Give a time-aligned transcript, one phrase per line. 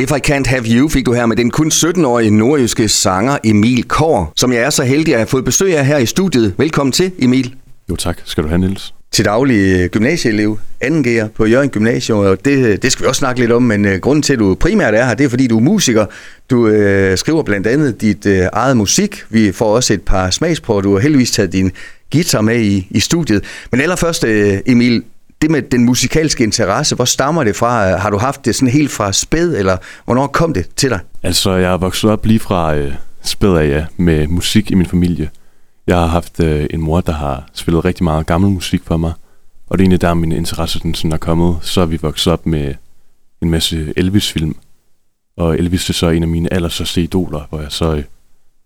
[0.00, 3.84] If I Can't Have You fik du her med den kun 17-årige nordjyske sanger Emil
[3.88, 6.54] Kår, som jeg er så heldig at have fået besøg af her i studiet.
[6.58, 7.54] Velkommen til, Emil.
[7.90, 8.94] Jo tak, skal du have, Niels.
[9.12, 13.52] Til daglig gymnasieelev, 2G'er på Jørgen Gymnasium, og det, det skal vi også snakke lidt
[13.52, 15.62] om, men uh, grunden til, at du primært er her, det er, fordi du er
[15.62, 16.06] musiker.
[16.50, 19.24] Du uh, skriver blandt andet dit uh, eget musik.
[19.30, 20.80] Vi får også et par smagsprøver.
[20.80, 21.70] Du har heldigvis taget din
[22.12, 23.44] guitar med i, i studiet.
[23.70, 24.30] Men allerførst, uh,
[24.66, 25.02] Emil,
[25.42, 27.96] det med den musikalske interesse, hvor stammer det fra?
[27.96, 31.00] Har du haft det sådan helt fra spæd, eller hvornår kom det til dig?
[31.22, 34.86] Altså, jeg er vokset op lige fra øh, spæd af, ja, med musik i min
[34.86, 35.30] familie.
[35.86, 39.12] Jeg har haft øh, en mor, der har spillet rigtig meget gammel musik for mig,
[39.68, 41.56] og det er egentlig der, min interesse den sådan er kommet.
[41.62, 42.74] Så er vi vokset op med
[43.42, 44.56] en masse Elvis-film,
[45.36, 48.04] og Elvis er så en af mine allerstørste idoler, hvor jeg så øh,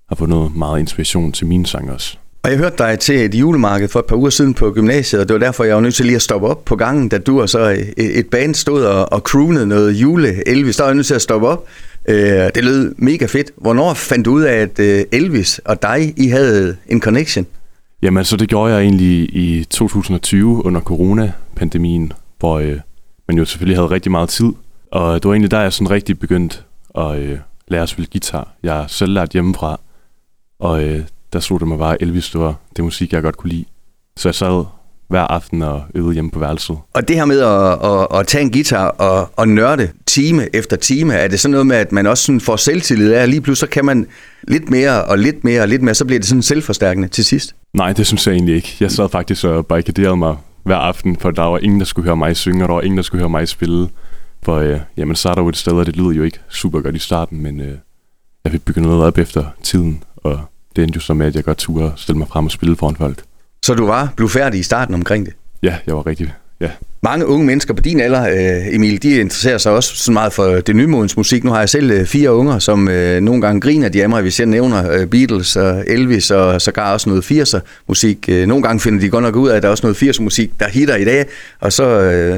[0.08, 2.16] har fundet meget inspiration til mine sange også.
[2.44, 5.28] Og jeg hørte dig til et julemarked for et par uger siden på gymnasiet, og
[5.28, 7.40] det var derfor, jeg var nødt til lige at stoppe op på gangen, da du
[7.40, 10.76] og så et band stod og, og croonede noget jule Elvis.
[10.76, 11.66] Der var jeg nødt til at stoppe op.
[12.08, 12.16] Øh,
[12.54, 13.50] det lød mega fedt.
[13.56, 17.46] Hvornår fandt du ud af, at øh, Elvis og dig, I havde en connection?
[18.02, 22.76] Jamen, så det gjorde jeg egentlig i 2020 under coronapandemien, hvor øh,
[23.28, 24.52] man jo selvfølgelig havde rigtig meget tid.
[24.90, 26.58] Og det var egentlig der, jeg sådan rigtig begyndte
[26.98, 28.48] at øh, lære at spille guitar.
[28.62, 29.80] Jeg er selv lært hjemmefra,
[30.58, 31.00] og øh,
[31.32, 33.64] der slog det mig bare, Elvis, det var det musik, jeg godt kunne lide.
[34.16, 34.64] Så jeg sad
[35.08, 36.78] hver aften og øvede hjemme på værelset.
[36.94, 40.76] Og det her med at, at, at tage en guitar og, og nørde time efter
[40.76, 43.70] time, er det sådan noget med, at man også sådan får selvtillid af, lige pludselig
[43.70, 44.06] kan man
[44.48, 47.54] lidt mere og lidt mere og lidt mere, så bliver det sådan selvforstærkende til sidst?
[47.74, 48.76] Nej, det synes jeg egentlig ikke.
[48.80, 52.16] Jeg sad faktisk og barrikaderede mig hver aften, for der var ingen, der skulle høre
[52.16, 53.88] mig synge, og der var ingen, der skulle høre mig spille.
[54.42, 56.80] For øh, jamen, så er der jo et sted, og det lyder jo ikke super
[56.80, 57.78] godt i starten, men øh,
[58.44, 60.40] jeg fik bygget noget op efter tiden, og
[60.76, 62.96] det endte jo så med, at jeg godt turde stille mig frem og spille foran
[62.96, 63.22] folk.
[63.64, 65.34] Så du var blevet færdig i starten omkring det?
[65.62, 66.70] Ja, jeg var rigtig, ja.
[67.04, 70.44] Mange unge mennesker på din alder, øh, Emil, de interesserer sig også så meget for
[70.44, 71.44] det nymodens musik.
[71.44, 74.22] Nu har jeg selv øh, fire unger, som øh, nogle gange griner de af mig,
[74.22, 78.28] hvis jeg nævner Beatles og Elvis og sågar også noget 80'er musik.
[78.28, 80.50] Nogle gange finder de godt nok ud af, at der er også noget 80'er musik,
[80.60, 81.26] der hitter i dag,
[81.60, 81.84] og så,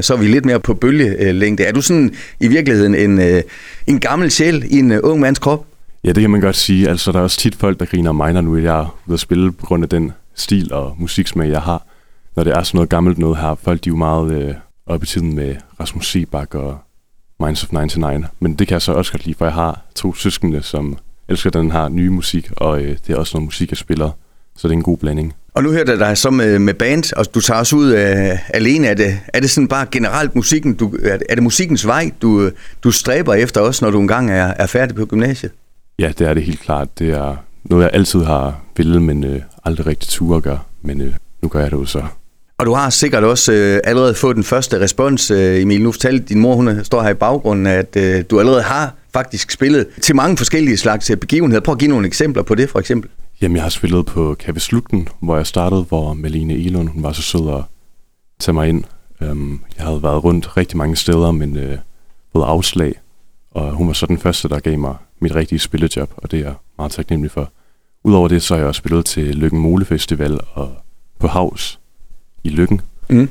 [0.01, 1.63] så er vi lidt mere på bølgelængde.
[1.63, 3.43] Er du sådan i virkeligheden en,
[3.87, 5.65] en gammel sjæl i en ung mands krop?
[6.05, 6.89] Ja, det kan man godt sige.
[6.89, 9.13] Altså, der er også tit folk, der griner af mig, når nu jeg er ude
[9.13, 11.85] at spille på grund af den stil og musiksmag, jeg har.
[12.35, 14.53] Når det er sådan noget gammelt noget her, folk de er jo meget øh,
[14.85, 16.77] op i tiden med Rasmus Sebak og
[17.39, 18.25] Minds of 99.
[18.39, 20.97] Men det kan jeg så også godt lide, for jeg har to søskende, som
[21.29, 24.11] elsker den her nye musik, og øh, det er også noget musik, jeg spiller.
[24.57, 25.33] Så det er en god blanding.
[25.53, 28.39] Og nu hørte jeg dig så med, med band, og du tager også ud øh,
[28.49, 28.87] alene.
[28.87, 32.11] Er det, er det sådan bare generelt musikken, du, er, det, er det musikkens vej,
[32.21, 32.51] du, øh,
[32.83, 35.51] du stræber efter også, når du engang er, er færdig på gymnasiet?
[35.99, 36.99] Ja, det er det helt klart.
[36.99, 40.59] Det er noget, jeg altid har ville, men øh, aldrig rigtig tur at gøre.
[40.81, 42.03] Men øh, nu gør jeg det jo så.
[42.57, 45.81] Og du har sikkert også øh, allerede fået den første respons, øh, Emil.
[45.81, 49.51] Nu fortalte din mor, hun står her i baggrunden, at øh, du allerede har faktisk
[49.51, 51.61] spillet til mange forskellige slags øh, begivenheder.
[51.61, 53.09] Prøv at give nogle eksempler på det, for eksempel.
[53.41, 57.11] Jamen, jeg har spillet på Café Slugten, hvor jeg startede, hvor Malene Elund, hun var
[57.11, 57.63] så sød at
[58.39, 58.83] tage mig ind.
[59.21, 61.77] Um, jeg havde været rundt rigtig mange steder, men øh,
[62.33, 62.93] fået afslag.
[63.51, 66.43] Og hun var så den første, der gav mig mit rigtige spillejob, og det er
[66.43, 67.51] jeg meget taknemmelig for.
[68.03, 70.75] Udover det, så har jeg også spillet til Lykken Mole Festival og
[71.19, 71.79] på Havs
[72.43, 72.81] i Lykken.
[73.09, 73.29] Mm.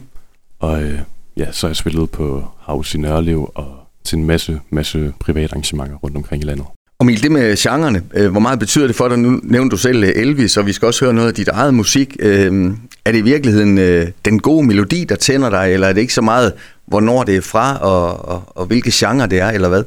[0.58, 0.98] Og øh,
[1.36, 5.52] ja, så har jeg spillet på Havs i Nørlev og til en masse, masse private
[5.52, 6.66] arrangementer rundt omkring i landet.
[6.98, 9.18] Og Emil, det med genrerne, øh, hvor meget betyder det for dig?
[9.18, 11.74] Nu nævnte du selv øh, Elvis, og vi skal også høre noget af dit eget
[11.74, 12.16] musik.
[12.18, 12.70] Øh,
[13.04, 16.14] er det i virkeligheden øh, den gode melodi, der tænder dig, eller er det ikke
[16.14, 16.52] så meget,
[16.86, 19.84] hvornår det er fra, og, og, og hvilke genre det er, eller hvad?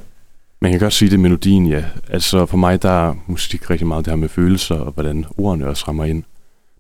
[0.62, 1.84] Man kan godt sige, det er melodien, ja.
[2.10, 5.68] Altså for mig, der er musik rigtig meget det her med følelser, og hvordan ordene
[5.68, 6.24] også rammer ind.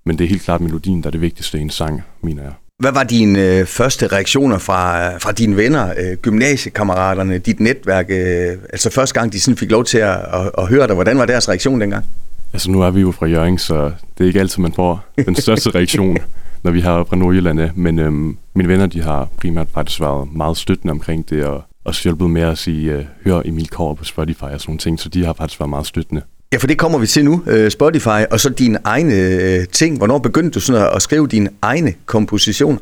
[0.05, 2.51] Men det er helt klart melodien, der er det vigtigste i en sang, mener jeg.
[2.79, 8.05] Hvad var dine øh, første reaktioner fra, fra dine venner, øh, gymnasiekammeraterne, dit netværk?
[8.09, 10.93] Øh, altså første gang, de sådan fik lov til at, at, at høre dig.
[10.95, 12.05] Hvordan var deres reaktion dengang?
[12.53, 15.35] Altså nu er vi jo fra Jørgen, så det er ikke altid, man får den
[15.35, 16.17] største reaktion,
[16.63, 17.69] når vi har fra Nordjylland.
[17.75, 22.03] Men øhm, mine venner, de har primært faktisk været meget støttende omkring det, og også
[22.03, 25.09] hjulpet med at sige, uh, hør Emil Kåre på Spotify og sådan nogle ting, så
[25.09, 26.21] de har faktisk været meget støttende.
[26.53, 29.13] Ja, for det kommer vi til nu, uh, Spotify, og så dine egne
[29.59, 29.97] uh, ting.
[29.97, 32.79] Hvornår begyndte du sådan at skrive dine egne kompositioner?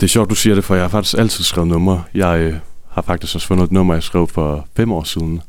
[0.00, 2.02] Det er sjovt, du siger det, for jeg har faktisk altid skrevet numre.
[2.14, 5.40] Jeg har faktisk også fundet et nummer, jeg skrev for fem år siden,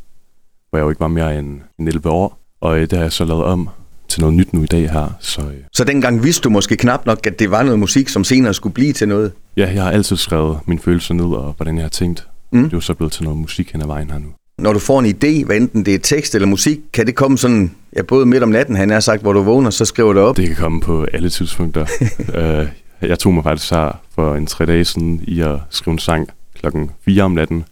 [0.70, 3.44] hvor jeg jo ikke var mere end 11 år, og det har jeg så lavet
[3.44, 3.70] om
[4.08, 5.18] til noget nyt nu i dag her.
[5.20, 5.42] Så,
[5.74, 8.74] så dengang vidste du måske knap nok, at det var noget musik, som senere skulle
[8.74, 9.32] blive til noget?
[9.58, 12.28] Ja, jeg har altid skrevet mine følelser ned, og hvordan jeg har tænkt.
[12.56, 12.64] Mm.
[12.64, 14.28] Det er jo så blevet til noget musik hen ad vejen her nu.
[14.58, 17.38] Når du får en idé, hvad enten det er tekst eller musik, kan det komme
[17.38, 20.20] sådan, ja, både midt om natten, han har sagt, hvor du vågner, så skriver du
[20.20, 20.38] op?
[20.38, 21.86] Det kan komme på alle tidspunkter.
[22.20, 22.68] uh,
[23.10, 26.30] jeg tog mig faktisk her for en tre dage siden i at skrive en sang
[26.60, 27.64] klokken 4 om natten,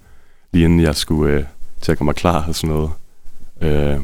[0.53, 1.43] lige inden jeg skulle uh,
[1.81, 2.89] til at gøre mig klar og sådan noget.
[3.61, 3.99] Øh,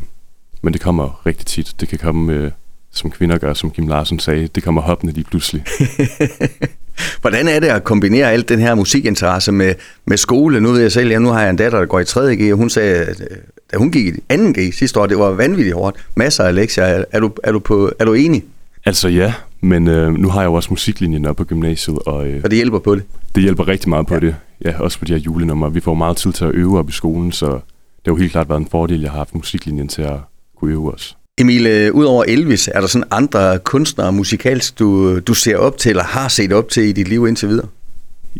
[0.62, 1.76] men det kommer rigtig tit.
[1.80, 2.52] Det kan komme, øh,
[2.92, 5.64] som kvinder gør, som Kim Larsen sagde, det kommer hoppende lige pludselig.
[7.22, 9.76] Hvordan er det at kombinere alt den her musikinteresse med,
[10.06, 10.62] med skole?
[10.62, 12.36] Nu ved jeg selv, ja, nu har jeg en datter, der går i 3.
[12.36, 13.38] G, og hun sagde, at øh,
[13.72, 14.36] da hun gik i 2.
[14.58, 15.98] G sidste år, det var vanvittigt hårdt.
[16.16, 17.04] Masser af lektier.
[17.12, 18.44] Er, du, er, du, på, er du enig?
[18.86, 22.00] Altså ja, men øh, nu har jeg jo også musiklinjen op på gymnasiet.
[22.06, 23.04] Og, øh, og det hjælper på det?
[23.36, 24.20] Det hjælper rigtig meget på ja.
[24.20, 24.36] det.
[24.66, 25.70] Ja, også på de her julenummer.
[25.70, 27.62] Vi får meget tid til at øve op i skolen, så det
[28.06, 30.18] har jo helt klart været en fordel, jeg har haft musiklinjen til at
[30.60, 31.18] kunne øve os.
[31.40, 35.90] Emil, øh, udover Elvis, er der sådan andre kunstnere musikalsk, du, du ser op til,
[35.90, 37.68] eller har set op til i dit liv indtil videre?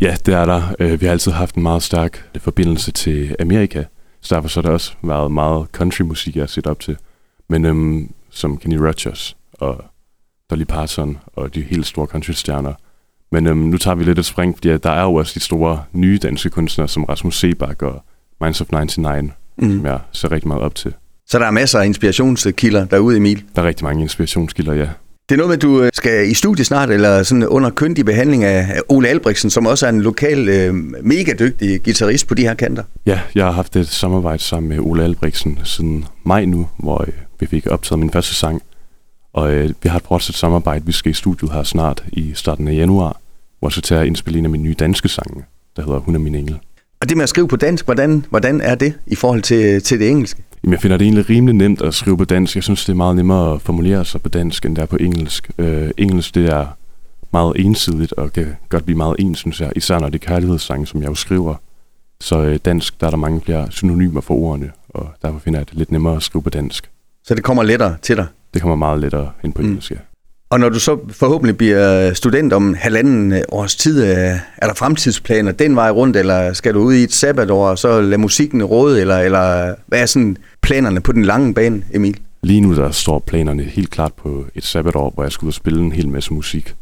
[0.02, 0.76] Ja, det er der.
[0.80, 3.84] Øh, vi har altid haft en meget stærk forbindelse til Amerika,
[4.22, 6.98] så derfor så har det også været meget countrymusik, jeg har set op til.
[7.50, 9.84] Men øhm, som Kenny Rogers og
[10.50, 12.74] Dolly Parton og de helt store countrystjerner.
[13.32, 15.84] Men øhm, nu tager vi lidt et spring, fordi der er jo også de store
[15.94, 18.04] nye danske kunstnere, som Rasmus Sebak og
[18.42, 19.72] Minds of 99, mm.
[19.72, 20.94] som jeg ser rigtig meget op til.
[21.32, 23.44] Så der er masser af inspirationskilder derude, Emil?
[23.56, 24.88] Der er rigtig mange inspirationskilder, ja.
[25.30, 28.06] Det er noget med, at du øh, skal i studie snart, eller sådan under køndig
[28.06, 30.74] behandling af Ole Albrechtsen, som også er en lokal, øh,
[31.04, 32.84] mega dygtig guitarist på de her kanter.
[33.06, 37.14] Ja, jeg har haft et samarbejde sammen med Ole Albrechtsen siden maj nu, hvor øh,
[37.40, 38.62] vi fik optaget min første sang.
[39.34, 40.86] Og øh, vi har et fortsat samarbejde.
[40.86, 43.20] Vi skal i studiet her snart i starten af januar,
[43.60, 45.44] hvor jeg skal til at indspille en af mine nye danske sange,
[45.76, 46.60] der hedder Hun er min engel.
[47.02, 50.00] Og det med at skrive på dansk, hvordan, hvordan er det i forhold til, til
[50.00, 50.44] det engelske?
[50.64, 52.56] Jamen, jeg finder det egentlig rimelig nemt at skrive på dansk.
[52.56, 54.98] Jeg synes, det er meget nemmere at formulere sig på dansk, end det er på
[55.00, 55.52] engelsk.
[55.58, 56.66] Øh, engelsk, det er
[57.32, 59.72] meget ensidigt og kan godt blive meget ens, synes jeg.
[59.76, 61.56] Især når det er kærlighedssange, som jeg jo skriver.
[62.22, 65.70] Så øh, dansk, der er der mange flere synonymer for ordene, og derfor finder jeg
[65.70, 66.90] det lidt nemmere at skrive på dansk.
[67.24, 68.26] Så det kommer lettere til dig?
[68.54, 69.68] Det kommer meget lettere end på mm.
[69.68, 69.98] engelsk, ja.
[70.52, 74.10] Og når du så forhåbentlig bliver student om halvanden års tid, øh,
[74.58, 78.02] er der fremtidsplaner den vej rundt, eller skal du ud i et sabbatår, og så
[78.02, 82.20] lade musikken råde, eller, eller hvad er sådan planerne på den lange bane, Emil?
[82.44, 85.54] Lige nu der står planerne helt klart på et sabbatår, hvor jeg skal ud og
[85.54, 86.76] spille en hel masse musik.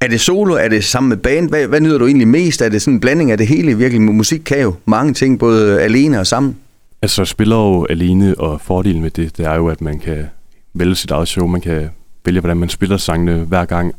[0.00, 0.54] Er det solo?
[0.54, 1.48] Er det sammen med band?
[1.48, 2.62] Hvad, hvad nyder du egentlig mest?
[2.62, 3.78] Er det sådan en blanding af det hele?
[3.78, 6.56] Virkelig, musik kan jo mange ting, både alene og sammen.
[7.02, 10.26] Altså, jeg spiller jo alene, og fordelen med det, det er jo, at man kan
[10.74, 11.46] vælge sit eget show.
[11.46, 11.88] Man kan
[12.24, 13.94] vælge, hvordan man spiller sangene hver gang.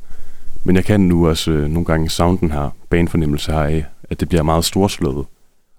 [0.64, 4.30] Men jeg kan nu også øh, nogle gange sounden her, banefornemmelse her af, at det
[4.30, 5.26] bliver meget storslået.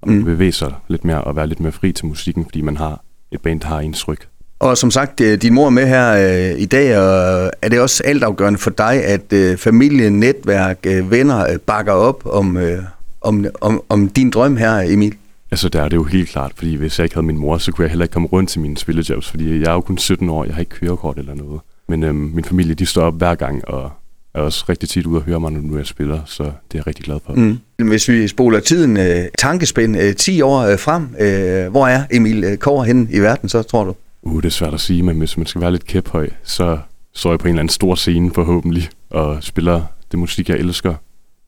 [0.02, 0.24] Og man mm.
[0.24, 3.40] bevæger sig lidt mere og være lidt mere fri til musikken, fordi man har et
[3.40, 4.18] band, der har ens ryg.
[4.58, 6.12] Og som sagt, øh, din mor er med her
[6.52, 11.10] øh, i dag, og er det også altafgørende for dig, at øh, familie, netværk, øh,
[11.10, 12.82] venner øh, bakker op om, øh,
[13.20, 15.14] om, om, om din drøm her, Emil?
[15.50, 17.72] Altså, der er det jo helt klart, fordi hvis jeg ikke havde min mor, så
[17.72, 20.28] kunne jeg heller ikke komme rundt til mine spillejobs, fordi jeg er jo kun 17
[20.28, 21.60] år, jeg har ikke kørekort eller noget.
[21.88, 23.90] Men øhm, min familie, de står op hver gang, og
[24.34, 26.52] er også rigtig tit ude og høre mig, når nu jeg spiller, så det er
[26.74, 27.32] jeg rigtig glad for.
[27.32, 27.58] Mm.
[27.88, 32.44] Hvis vi spoler tiden øh, tankespænd øh, 10 år øh, frem, øh, hvor er Emil
[32.44, 33.94] øh, Kåre hen i verden, så tror du?
[34.22, 36.78] Uh, det er svært at sige, men hvis man skal være lidt kæphøj, så
[37.14, 40.94] står jeg på en eller anden stor scene forhåbentlig, og spiller det musik, jeg elsker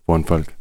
[0.07, 0.55] foran folk.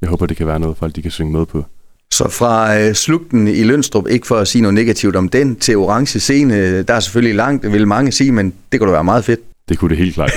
[0.00, 1.64] Jeg håber, det kan være noget, folk de kan synge med på.
[2.12, 5.76] Så fra øh, slugten i Lønstrup, ikke for at sige noget negativt om den, til
[5.76, 9.04] orange scene, der er selvfølgelig langt, det vil mange sige, men det kunne da være
[9.04, 9.40] meget fedt.
[9.68, 10.32] Det kunne det helt klart.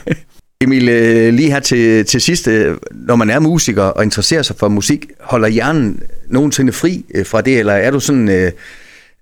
[0.60, 4.56] Emil, øh, lige her til, til sidst, øh, når man er musiker og interesserer sig
[4.56, 8.52] for musik, holder hjernen nogensinde fri øh, fra det, eller er du sådan øh,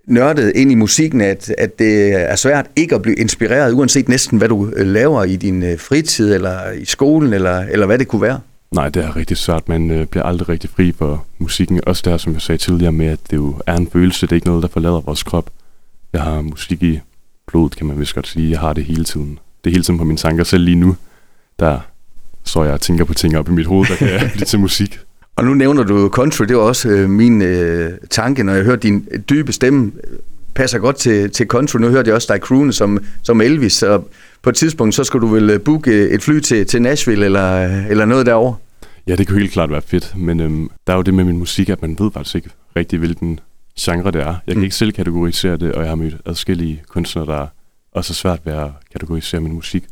[0.08, 4.38] nørdet ind i musikken, at, at det er svært ikke at blive inspireret, uanset næsten
[4.38, 8.40] hvad du laver i din fritid, eller i skolen, eller, eller hvad det kunne være?
[8.74, 9.68] Nej, det er rigtig svært.
[9.68, 11.80] Man øh, bliver aldrig rigtig fri for musikken.
[11.86, 14.26] Også der, som jeg sagde tidligere med, at det jo er en følelse.
[14.26, 15.50] Det er ikke noget, der forlader vores krop.
[16.12, 17.00] Jeg har musik i
[17.46, 18.50] blodet, kan man vist godt sige.
[18.50, 19.38] Jeg har det hele tiden.
[19.64, 20.44] Det er hele tiden på mine tanker.
[20.44, 20.96] Selv lige nu,
[21.60, 21.78] der
[22.44, 24.98] så jeg tænker på ting op i mit hoved, der kan blive til musik.
[25.36, 26.44] Og nu nævner du country.
[26.44, 29.92] Det var også øh, min øh, tanke, når jeg hørte din dybe stemme
[30.54, 31.78] passer godt til, til country.
[31.78, 34.08] Nu hørte jeg også dig croone som, som Elvis, og
[34.42, 37.64] på et tidspunkt, så skal du vel øh, booke et fly til, til Nashville eller,
[37.88, 38.54] eller noget derover.
[39.06, 41.38] Ja, det kunne helt klart være fedt, men øhm, der er jo det med min
[41.38, 43.40] musik, at man ved faktisk ikke rigtig, hvilken
[43.80, 44.26] genre det er.
[44.26, 44.62] Jeg kan mm.
[44.62, 47.46] ikke selv kategorisere det, og jeg har mødt adskillige kunstnere, der
[47.92, 49.84] også er svært ved at kategorisere min musik.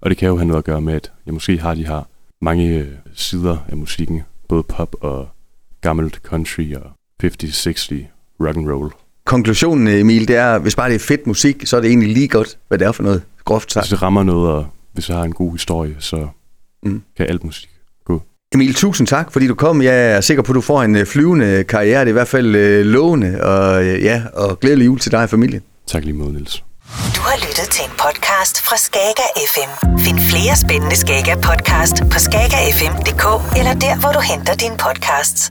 [0.00, 2.08] Og det kan jo have noget at gøre med, at jeg måske har de her
[2.40, 5.28] mange øh, sider af musikken, både pop og
[5.80, 7.90] gammelt country og 50, 60,
[8.40, 8.92] rock and roll.
[9.24, 12.28] Konklusionen, Emil, det er, hvis bare det er fedt musik, så er det egentlig lige
[12.28, 13.84] godt, hvad det er for noget groft sagt.
[13.84, 16.28] Hvis det rammer noget, og hvis jeg har en god historie, så
[16.82, 17.02] mm.
[17.16, 17.68] kan alt musik.
[18.54, 19.82] Emil, tusind tak, fordi du kom.
[19.82, 22.00] Jeg er sikker på, at du får en øh, flyvende karriere.
[22.00, 25.22] Det er i hvert fald øh, lovende, og, øh, ja, og glædelig jul til dig
[25.22, 25.62] og familien.
[25.86, 26.64] Tak lige måde, Niels.
[27.16, 29.98] Du har lyttet til en podcast fra Skager FM.
[29.98, 35.50] Find flere spændende Skager podcast på skagerfm.dk eller der, hvor du henter dine podcasts.